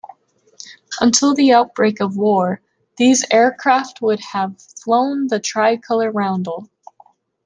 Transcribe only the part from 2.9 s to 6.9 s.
these aircraft would have flown the tri-color roundel.